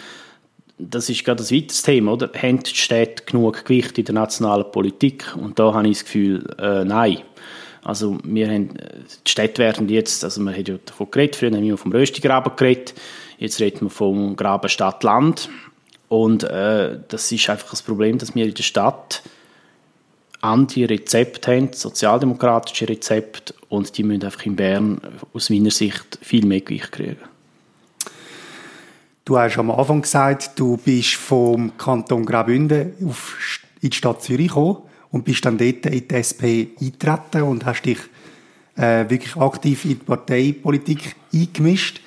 das 0.77 1.09
ist 1.09 1.25
gerade 1.25 1.39
das 1.39 1.51
weiteres 1.51 1.83
Thema, 1.83 2.13
oder? 2.13 2.31
Haben 2.37 2.63
die 2.63 2.75
Städte 2.75 3.25
genug 3.25 3.65
Gewicht 3.65 3.97
in 3.97 4.05
der 4.05 4.15
nationalen 4.15 4.71
Politik? 4.71 5.35
Und 5.37 5.59
da 5.59 5.73
habe 5.73 5.89
ich 5.89 5.97
das 5.97 6.05
Gefühl, 6.05 6.55
äh, 6.59 6.85
nein. 6.85 7.23
Also 7.87 8.19
wir 8.25 8.49
haben, 8.49 8.71
die 8.71 9.31
Städte 9.31 9.63
werden 9.63 9.89
jetzt, 9.89 10.25
also 10.25 10.41
man 10.41 10.57
hat 10.57 10.67
ja 10.67 10.77
davon 10.85 11.09
geredet, 11.09 11.37
früher 11.37 11.53
haben 11.53 11.63
wir 11.63 11.79
vom 11.79 11.93
Röstigraben 11.93 12.57
geredet, 12.57 12.95
jetzt 13.39 13.61
reden 13.61 13.83
wir 13.83 13.91
vom 13.91 14.35
Graben 14.35 14.69
Stadt-Land. 14.69 15.49
Und 16.09 16.43
äh, 16.43 16.99
das 17.07 17.31
ist 17.31 17.49
einfach 17.49 17.71
das 17.71 17.83
Problem, 17.83 18.19
dass 18.19 18.35
wir 18.35 18.45
in 18.45 18.55
der 18.55 18.65
Stadt 18.65 19.23
Anti-Rezepte 20.41 21.53
haben, 21.53 21.73
sozialdemokratische 21.73 22.89
Rezepte, 22.89 23.55
und 23.69 23.97
die 23.97 24.03
müssen 24.03 24.25
einfach 24.25 24.45
in 24.47 24.57
Bern 24.57 25.01
aus 25.33 25.49
meiner 25.49 25.71
Sicht 25.71 26.19
viel 26.23 26.45
mehr 26.45 26.63
Gewicht 26.63 26.91
kriegen. 26.91 27.19
Du 29.25 29.39
hast 29.39 29.59
am 29.59 29.71
Anfang 29.71 30.03
gesagt, 30.03 30.59
du 30.59 30.77
bist 30.77 31.15
vom 31.15 31.77
Kanton 31.79 32.27
Graubünden 32.27 32.95
in 32.99 33.91
die 33.91 33.97
Stadt 33.97 34.25
Zürich 34.25 34.49
gekommen 34.49 34.79
und 35.11 35.25
bist 35.25 35.45
dann 35.45 35.59
dort 35.59 35.87
in 35.87 36.09
die 36.09 36.15
SP 36.15 36.75
eingetreten 36.81 37.43
und 37.43 37.65
hast 37.65 37.83
dich 37.83 37.99
äh, 38.77 39.09
wirklich 39.09 39.37
aktiv 39.37 39.85
in 39.85 39.91
die 39.91 39.95
Parteipolitik 39.97 41.17
eingemischt. 41.33 42.01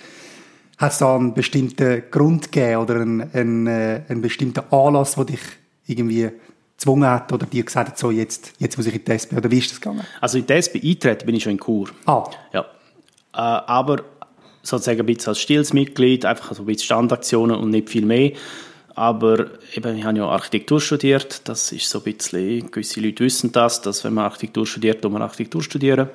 Hat 0.78 0.92
es 0.92 1.00
da 1.00 1.16
einen 1.16 1.34
bestimmten 1.34 2.04
Grund 2.10 2.52
gegeben 2.52 2.82
oder 2.82 2.96
einen, 3.02 3.34
einen, 3.34 3.68
äh, 3.68 4.02
einen 4.08 4.22
bestimmten 4.22 4.64
Anlass, 4.72 5.16
der 5.16 5.26
dich 5.26 5.42
irgendwie 5.88 6.30
gezwungen 6.78 7.10
hat 7.10 7.32
oder 7.34 7.46
dir 7.46 7.64
gesagt 7.64 7.90
hat, 7.90 7.98
so 7.98 8.12
jetzt, 8.12 8.54
jetzt 8.60 8.78
muss 8.78 8.88
ich 8.88 8.96
in 8.96 9.04
die 9.04 9.12
SP? 9.12 9.36
Oder 9.36 9.52
wie 9.52 9.58
ist 9.58 9.72
das 9.72 9.82
gegangen? 9.82 10.06
Also 10.22 10.38
in 10.38 10.46
die 10.46 10.54
SP 10.56 10.80
eintreten 10.80 11.26
bin 11.26 11.36
ich 11.36 11.44
schon 11.44 11.54
in 11.54 11.60
Chur. 11.60 11.90
Ah. 12.06 12.24
Ja. 12.54 12.62
Äh, 12.62 12.66
aber 13.38 14.04
sozusagen 14.64 15.00
ein 15.02 15.06
bisschen 15.06 15.30
als 15.30 15.40
stilles 15.40 15.74
Mitglied, 15.74 16.26
einfach 16.26 16.54
so 16.54 16.64
ein 16.64 16.66
bisschen 16.66 16.86
Standaktionen 16.86 17.58
und 17.58 17.72
nicht 17.72 17.90
viel 17.90 18.06
mehr. 18.06 18.32
Aber 19.00 19.46
eben, 19.78 19.98
ich 19.98 20.04
habe 20.04 20.18
ja 20.18 20.28
Architektur 20.28 20.82
studiert, 20.82 21.48
das 21.48 21.72
ist 21.72 21.90
so 21.90 22.00
ein 22.00 22.04
bisschen, 22.04 22.70
gewisse 22.70 23.00
Leute 23.00 23.24
wissen 23.24 23.50
das, 23.54 23.82
dass 23.82 24.04
wenn 24.04 24.14
man 24.14 24.26
Architektur 24.26 24.68
studiert, 24.68 25.02
muss 25.02 25.14
man 25.14 25.22
Architektur 25.22 25.64
studieren. 25.64 26.10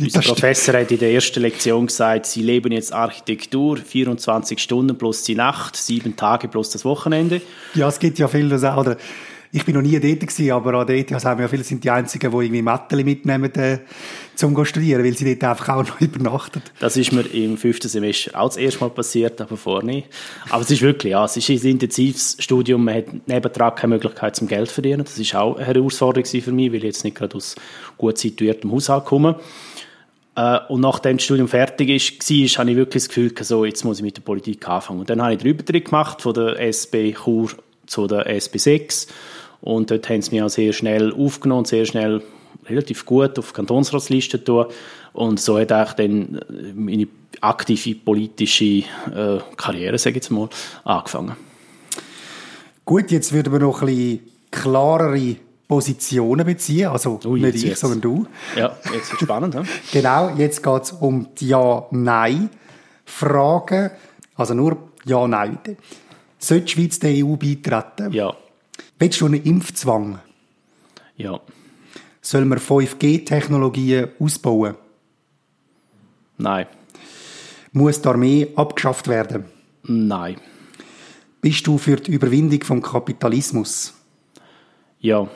Unser 0.00 0.22
Professor 0.22 0.74
hat 0.74 0.90
in 0.90 0.98
der 0.98 1.12
ersten 1.12 1.40
Lektion 1.40 1.86
gesagt, 1.86 2.26
Sie 2.26 2.42
leben 2.42 2.72
jetzt 2.72 2.92
Architektur, 2.92 3.76
24 3.76 4.58
Stunden 4.58 4.98
plus 4.98 5.22
die 5.22 5.36
Nacht, 5.36 5.76
sieben 5.76 6.16
Tage 6.16 6.48
plus 6.48 6.70
das 6.70 6.84
Wochenende. 6.84 7.40
Ja, 7.74 7.86
es 7.86 8.00
gibt 8.00 8.18
ja 8.18 8.26
viele, 8.26 8.48
das 8.48 8.64
auch, 8.64 8.78
oder 8.78 8.96
ich 9.50 9.64
bin 9.64 9.74
noch 9.74 9.82
nie 9.82 9.98
dort 9.98 10.20
gewesen, 10.20 10.50
aber 10.50 10.74
an 10.74 10.86
dort 10.86 11.10
ja, 11.10 11.18
sagen 11.18 11.40
wir 11.40 11.48
viele 11.48 11.64
sind 11.64 11.82
die 11.82 11.90
Einzigen, 11.90 12.30
die 12.30 12.36
irgendwie 12.36 12.62
Mätteli 12.62 13.02
mitnehmen, 13.02 13.54
äh, 13.54 13.78
zum 14.34 14.54
zu 14.54 14.64
studieren, 14.64 15.02
weil 15.04 15.16
sie 15.16 15.34
dort 15.34 15.50
einfach 15.50 15.76
auch 15.76 15.84
noch 15.88 16.00
übernachten. 16.00 16.62
Das 16.80 16.96
ist 16.96 17.12
mir 17.12 17.22
im 17.22 17.56
fünften 17.56 17.88
Semester 17.88 18.38
auch 18.38 18.48
das 18.48 18.58
erste 18.58 18.80
Mal 18.80 18.90
passiert, 18.90 19.40
aber 19.40 19.82
nicht. 19.82 20.08
Aber 20.50 20.62
es 20.62 20.70
ist 20.70 20.82
wirklich, 20.82 21.12
ja, 21.12 21.24
es 21.24 21.36
ist 21.36 21.48
ein 21.48 21.70
intensives 21.70 22.36
Studium, 22.38 22.84
man 22.84 22.96
hat 22.96 23.06
nebendran 23.26 23.74
keine 23.74 23.94
Möglichkeit 23.94 24.36
zum 24.36 24.48
Geld 24.48 24.70
verdienen. 24.70 25.04
Das 25.04 25.18
ist 25.18 25.34
auch 25.34 25.56
eine 25.56 25.66
Herausforderung 25.66 26.26
für 26.26 26.52
mich, 26.52 26.70
weil 26.70 26.78
ich 26.78 26.84
jetzt 26.84 27.04
nicht 27.04 27.16
gerade 27.16 27.36
aus 27.36 27.56
gut 27.96 28.18
situiertem 28.18 28.70
Haushalt 28.70 29.06
komme. 29.06 29.36
Äh, 30.36 30.60
und 30.68 30.82
nachdem 30.82 31.16
das 31.16 31.24
Studium 31.24 31.48
fertig 31.48 31.88
war, 31.88 32.58
habe 32.58 32.70
ich 32.70 32.76
wirklich 32.76 33.04
das 33.04 33.08
Gefühl, 33.08 33.32
so, 33.40 33.64
jetzt 33.64 33.84
muss 33.84 33.98
ich 33.98 34.04
mit 34.04 34.16
der 34.16 34.22
Politik 34.22 34.68
anfangen. 34.68 35.00
Und 35.00 35.10
dann 35.10 35.22
habe 35.22 35.32
ich 35.32 35.38
den 35.38 35.48
Übertritt 35.48 35.86
gemacht 35.86 36.20
von 36.20 36.34
der 36.34 36.60
SB 36.60 37.14
Chur 37.14 37.50
zu 37.86 38.06
der 38.06 38.26
SB 38.26 38.58
6 38.58 39.08
und 39.60 39.90
dort 39.90 40.08
haben 40.08 40.22
sie 40.22 40.30
mich 40.32 40.42
auch 40.42 40.48
sehr 40.48 40.72
schnell 40.72 41.12
aufgenommen, 41.12 41.64
sehr 41.64 41.84
schnell 41.84 42.22
relativ 42.68 43.06
gut 43.06 43.38
auf 43.38 43.52
Kantonsratsliste 43.52 44.42
tun. 44.42 44.66
Und 45.12 45.38
so 45.40 45.58
hat 45.58 45.72
auch 45.72 45.92
dann 45.94 46.40
meine 46.74 47.08
aktive 47.40 47.94
politische 47.96 48.64
äh, 48.64 48.84
Karriere, 49.56 49.98
sage 49.98 50.18
ich 50.18 50.24
jetzt 50.24 50.30
mal, 50.30 50.48
angefangen. 50.84 51.34
Gut, 52.84 53.10
jetzt 53.10 53.32
würden 53.32 53.52
wir 53.52 53.58
noch 53.60 53.82
ein 53.82 53.86
bisschen 53.86 54.20
klarere 54.50 55.36
Positionen 55.66 56.46
beziehen, 56.46 56.88
also 56.88 57.18
Ui, 57.26 57.40
nicht 57.40 57.56
ich, 57.56 57.64
jetzt. 57.64 57.80
sondern 57.80 58.00
du. 58.00 58.26
Ja, 58.56 58.76
jetzt 58.94 59.10
wird 59.12 59.20
spannend. 59.20 59.54
ja? 59.54 59.62
genau, 59.92 60.30
jetzt 60.36 60.62
geht 60.62 60.82
es 60.82 60.92
um 60.92 61.28
die 61.38 61.48
Ja-Nein-Fragen, 61.48 63.90
also 64.36 64.54
nur 64.54 64.78
Ja-Nein. 65.04 65.58
Sollte 66.38 66.64
die 66.64 66.72
Schweiz 66.72 66.98
der 66.98 67.10
EU 67.22 67.36
beitreten? 67.36 68.10
Ja. 68.12 68.34
Willst 68.98 69.20
du 69.20 69.26
einen 69.26 69.42
Impfzwang? 69.42 70.20
Ja. 71.16 71.40
Sollen 72.20 72.48
wir 72.48 72.58
5G-Technologien 72.58 74.08
ausbauen? 74.18 74.74
Nein. 76.36 76.66
Muss 77.72 78.00
die 78.00 78.08
Armee 78.08 78.48
abgeschafft 78.56 79.08
werden? 79.08 79.44
Nein. 79.84 80.36
Bist 81.40 81.66
du 81.66 81.78
für 81.78 81.96
die 81.96 82.12
Überwindung 82.12 82.62
vom 82.62 82.82
Kapitalismus? 82.82 83.94
Ja. 85.00 85.28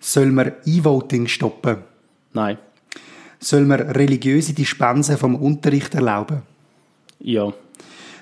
Sollen 0.00 0.34
wir 0.34 0.56
E-Voting 0.64 1.26
stoppen? 1.26 1.78
Nein. 2.32 2.58
Sollen 3.38 3.68
wir 3.68 3.94
religiöse 3.94 4.54
Dispensen 4.54 5.18
vom 5.18 5.34
Unterricht 5.36 5.94
erlauben? 5.94 6.42
Ja. 7.18 7.52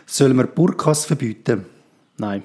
Sollen 0.06 0.37
wir 0.37 0.46
Burkas 0.46 1.04
verbieten? 1.04 1.64
Nein. 2.18 2.42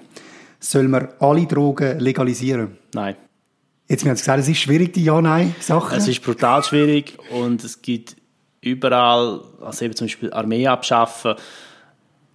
Sollen 0.60 0.92
wir 0.92 1.10
alle 1.20 1.46
Drogen 1.46 2.00
legalisieren? 2.00 2.78
Nein. 2.94 3.16
Jetzt 3.88 4.06
haben 4.06 4.16
Sie 4.16 4.22
gesagt, 4.22 4.40
es 4.42 4.50
ist 4.50 4.60
schwierig, 4.60 4.94
die 4.94 5.04
Ja-Nein-Sachen. 5.04 5.98
Es 5.98 6.08
ist 6.08 6.22
brutal 6.22 6.64
schwierig 6.64 7.18
und 7.32 7.64
es 7.64 7.82
gibt 7.82 8.16
überall, 8.62 9.42
also 9.62 9.86
eben 9.86 9.96
zum 9.96 10.06
Beispiel 10.06 10.32
Armee 10.32 10.68
abschaffen, 10.68 11.36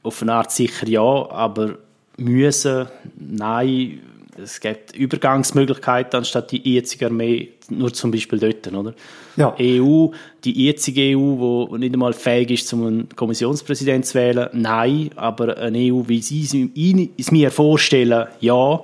auf 0.02 0.22
eine 0.22 0.34
Art 0.34 0.50
sicher 0.50 0.88
ja, 0.88 1.00
aber 1.00 1.78
müssen, 2.16 2.88
nein, 3.16 4.00
es 4.42 4.60
gibt 4.60 4.96
Übergangsmöglichkeiten 4.96 6.18
anstatt 6.18 6.50
die 6.50 6.60
jetzige 6.74 7.06
Armee, 7.06 7.50
nur 7.68 7.92
zum 7.92 8.10
Beispiel 8.10 8.38
dort, 8.38 8.72
oder? 8.72 8.94
Ja. 9.36 9.54
EU, 9.58 10.08
die 10.44 10.64
jetzige 10.64 11.16
EU, 11.16 11.66
die 11.72 11.78
nicht 11.78 11.94
einmal 11.94 12.12
fähig 12.12 12.50
ist, 12.50 12.68
zum 12.68 12.86
einen 12.86 13.08
Kommissionspräsident 13.16 14.06
zu 14.06 14.14
wählen, 14.14 14.48
nein, 14.52 15.10
aber 15.16 15.56
eine 15.58 15.78
EU, 15.78 16.02
wie 16.06 16.22
sie 16.22 17.12
es 17.16 17.30
mir 17.30 17.50
vorstellen, 17.50 18.26
ja, 18.40 18.80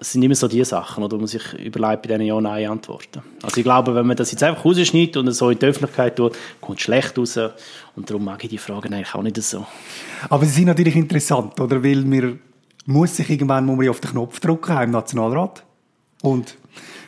es 0.00 0.12
sind 0.12 0.22
immer 0.22 0.34
so 0.34 0.48
die 0.48 0.64
Sachen, 0.64 1.04
oder 1.04 1.16
man 1.16 1.28
sich 1.28 1.52
überlegt 1.54 2.02
bei 2.02 2.08
diesen 2.08 2.22
Ja-Nein-Antworten. 2.22 3.22
Also 3.42 3.58
ich 3.58 3.62
glaube, 3.64 3.94
wenn 3.94 4.06
man 4.06 4.16
das 4.16 4.32
jetzt 4.32 4.42
einfach 4.42 4.64
rausschneidet 4.64 5.16
und 5.16 5.30
so 5.30 5.50
in 5.50 5.58
die 5.58 5.66
Öffentlichkeit 5.66 6.16
tut, 6.16 6.36
kommt 6.60 6.78
es 6.78 6.84
schlecht 6.84 7.16
raus 7.16 7.38
und 7.94 8.10
darum 8.10 8.24
mag 8.24 8.42
ich 8.42 8.50
die 8.50 8.58
Fragen 8.58 8.92
eigentlich 8.92 9.14
auch 9.14 9.22
nicht 9.22 9.40
so. 9.40 9.64
Aber 10.28 10.44
sie 10.44 10.52
sind 10.52 10.66
natürlich 10.66 10.96
interessant, 10.96 11.60
oder? 11.60 11.82
Weil 11.82 12.10
wir 12.10 12.38
muss 12.86 13.16
sich 13.16 13.30
irgendwann 13.30 13.66
muss 13.66 13.76
man 13.78 13.88
auf 13.88 14.00
den 14.00 14.10
Knopf 14.10 14.40
drücken 14.40 14.76
im 14.80 14.90
Nationalrat. 14.90 15.64
Und 16.22 16.56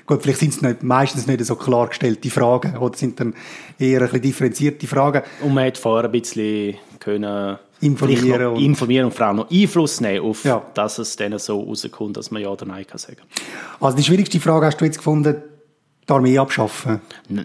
gut, 0.06 0.22
vielleicht 0.22 0.40
sind 0.40 0.52
es 0.54 0.62
nicht, 0.62 0.82
meistens 0.82 1.26
nicht 1.26 1.44
so 1.44 1.56
klargestellte 1.56 2.30
Fragen 2.30 2.76
oder 2.76 2.96
sind 2.96 3.18
dann 3.20 3.34
eher 3.78 4.00
ein 4.00 4.06
bisschen 4.06 4.22
differenzierte 4.22 4.86
Fragen. 4.86 5.22
Und 5.42 5.54
man 5.54 5.66
hat 5.66 5.78
vorher 5.78 6.08
ein 6.08 6.12
bisschen 6.12 6.76
können 7.00 7.58
informieren, 7.80 8.46
und 8.54 8.62
informieren 8.62 9.06
und 9.06 9.14
vor 9.14 9.26
allem 9.26 9.36
noch 9.36 9.50
Einfluss 9.50 10.00
nehmen 10.00 10.24
auf, 10.24 10.44
ja. 10.44 10.62
dass 10.74 10.98
es 10.98 11.16
dann 11.16 11.38
so 11.38 11.60
rauskommt, 11.60 12.16
dass 12.16 12.30
man 12.30 12.42
ja 12.42 12.48
oder 12.48 12.66
nein 12.66 12.86
kann 12.86 12.98
sagen. 12.98 13.20
Also 13.80 13.96
die 13.96 14.02
schwierigste 14.02 14.40
Frage 14.40 14.66
hast 14.66 14.80
du 14.80 14.84
jetzt 14.84 14.98
gefunden, 14.98 15.42
die 16.08 16.12
Armee 16.12 16.38
abschaffen? 16.38 17.00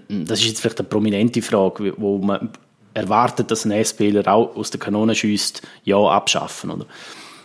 Das 0.09 0.39
ist 0.39 0.47
jetzt 0.47 0.61
vielleicht 0.61 0.79
eine 0.79 0.87
prominente 0.87 1.41
Frage, 1.41 1.93
wo 1.97 2.17
man 2.19 2.49
erwartet, 2.93 3.51
dass 3.51 3.65
ein 3.65 3.71
S-Spieler 3.71 4.27
auch 4.27 4.55
aus 4.55 4.69
der 4.69 4.79
Kanone 4.79 5.15
schießt, 5.15 5.61
ja 5.83 5.97
abschaffen, 5.97 6.71
oder? 6.71 6.85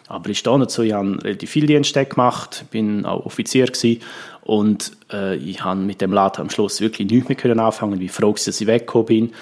Aber 0.08 0.30
ich 0.30 0.38
stehe 0.38 0.58
dazu, 0.58 0.82
ich 0.82 0.92
habe 0.92 1.22
relativ 1.24 1.50
viel 1.50 1.66
Dienste 1.66 2.04
gemacht, 2.04 2.64
bin 2.70 3.04
auch 3.04 3.26
Offizier 3.26 3.66
gewesen 3.66 4.00
und 4.42 4.92
äh, 5.12 5.36
ich 5.36 5.64
habe 5.64 5.80
mit 5.80 6.00
dem 6.00 6.12
Laden 6.12 6.42
am 6.42 6.50
Schluss 6.50 6.80
wirklich 6.80 7.10
nichts 7.10 7.28
mehr 7.28 7.36
können 7.36 7.58
anfangen, 7.58 7.98
wie 7.98 8.08
froh 8.08 8.32
dass 8.32 8.60
ich 8.60 8.66
weggekommen 8.66 9.06
bin. 9.06 9.32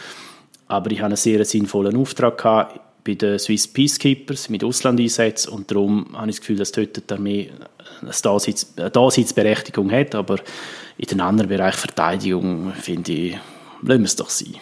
Aber 0.66 0.90
ich 0.90 0.98
hatte 0.98 1.06
einen 1.06 1.16
sehr 1.16 1.44
sinnvollen 1.44 1.96
Auftrag 1.96 2.38
gehabt 2.38 2.80
bei 3.04 3.14
den 3.14 3.38
Swiss 3.38 3.68
Peacekeepers 3.68 4.48
mit 4.48 4.64
Auslandeinsätzen 4.64 5.52
und 5.52 5.70
darum 5.70 6.06
habe 6.14 6.30
ich 6.30 6.36
das 6.36 6.40
Gefühl, 6.40 6.56
dass 6.56 6.72
dort 6.72 7.10
die 7.10 7.14
Armee 7.14 7.50
eine 8.00 8.90
Daseinsberechtigung 8.90 9.92
hat, 9.92 10.14
aber 10.14 10.38
in 10.96 11.06
den 11.06 11.20
anderen 11.20 11.50
Bereichen 11.50 11.78
Verteidigung 11.78 12.72
finde 12.72 13.12
ich, 13.12 13.32
lassen 13.82 14.00
wir 14.00 14.06
es 14.06 14.16
doch 14.16 14.30
sein. 14.30 14.54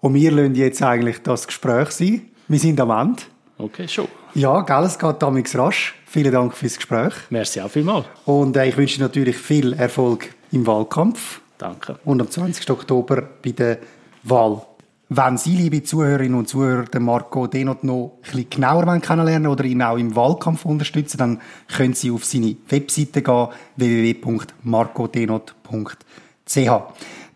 Und 0.00 0.14
wir 0.14 0.30
lassen 0.30 0.54
jetzt 0.54 0.82
eigentlich 0.82 1.18
das 1.22 1.46
Gespräch 1.46 1.90
sein. 1.90 2.22
Wir 2.46 2.58
sind 2.58 2.80
am 2.80 2.90
Ende. 2.90 3.22
Okay, 3.58 3.86
schon. 3.88 4.08
Ja, 4.34 4.60
gell, 4.62 4.84
es 4.84 4.98
geht 4.98 5.22
damals 5.22 5.56
rasch. 5.56 5.94
Vielen 6.06 6.32
Dank 6.32 6.54
fürs 6.54 6.76
Gespräch. 6.76 7.14
Merci 7.30 7.60
auch 7.60 7.70
vielmals. 7.70 8.06
Und 8.24 8.56
äh, 8.56 8.68
ich 8.68 8.76
wünsche 8.76 8.96
dir 8.96 9.04
natürlich 9.04 9.36
viel 9.36 9.74
Erfolg 9.74 10.34
im 10.52 10.66
Wahlkampf. 10.66 11.40
Danke. 11.58 11.98
Und 12.04 12.20
am 12.20 12.30
20. 12.30 12.70
Oktober 12.70 13.22
bei 13.42 13.50
der 13.50 13.78
Wahl. 14.22 14.62
Wenn 15.10 15.38
Sie, 15.38 15.56
liebe 15.56 15.82
Zuhörerinnen 15.82 16.38
und 16.38 16.48
Zuhörer, 16.48 16.84
den 16.84 17.02
Marco 17.02 17.46
Denot 17.46 17.82
noch 17.82 18.16
ein 18.16 18.22
bisschen 18.22 18.50
genauer 18.50 19.00
kennenlernen 19.00 19.50
oder 19.50 19.64
ihn 19.64 19.80
auch 19.80 19.96
im 19.96 20.14
Wahlkampf 20.14 20.66
unterstützen, 20.66 21.16
dann 21.16 21.40
können 21.66 21.94
Sie 21.94 22.10
auf 22.10 22.26
seine 22.26 22.56
Webseite 22.68 23.22
gehen, 23.22 23.48
www.marcodenot.ch. 23.76 26.70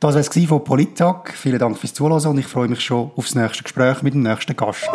Das 0.00 0.14
war 0.14 0.20
es 0.20 0.28
von 0.46 0.64
Polittag. 0.64 1.32
Vielen 1.34 1.58
Dank 1.58 1.78
fürs 1.78 1.94
Zuhören 1.94 2.26
und 2.26 2.38
ich 2.38 2.46
freue 2.46 2.68
mich 2.68 2.80
schon 2.80 3.10
aufs 3.16 3.34
nächste 3.34 3.62
Gespräch 3.62 4.02
mit 4.02 4.12
dem 4.12 4.22
nächsten 4.22 4.54
Gast. 4.54 4.90